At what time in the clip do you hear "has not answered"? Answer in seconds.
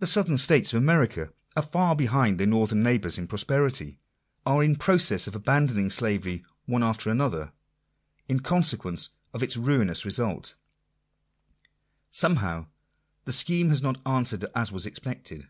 13.70-14.44